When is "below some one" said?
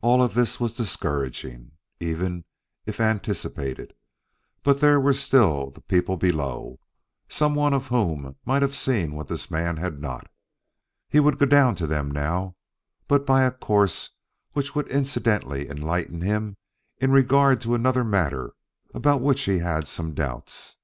6.16-7.74